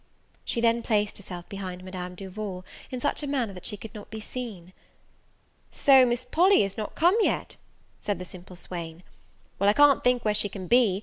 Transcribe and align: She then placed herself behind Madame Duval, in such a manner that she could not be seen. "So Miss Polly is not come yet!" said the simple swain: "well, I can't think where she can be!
She 0.43 0.61
then 0.61 0.81
placed 0.81 1.17
herself 1.17 1.47
behind 1.47 1.83
Madame 1.83 2.15
Duval, 2.15 2.65
in 2.89 2.99
such 2.99 3.21
a 3.21 3.27
manner 3.27 3.53
that 3.53 3.67
she 3.67 3.77
could 3.77 3.93
not 3.93 4.09
be 4.09 4.19
seen. 4.19 4.73
"So 5.69 6.07
Miss 6.07 6.25
Polly 6.25 6.63
is 6.63 6.75
not 6.75 6.95
come 6.95 7.15
yet!" 7.21 7.55
said 7.99 8.17
the 8.17 8.25
simple 8.25 8.55
swain: 8.55 9.03
"well, 9.59 9.69
I 9.69 9.73
can't 9.73 10.03
think 10.03 10.25
where 10.25 10.33
she 10.33 10.49
can 10.49 10.65
be! 10.65 10.99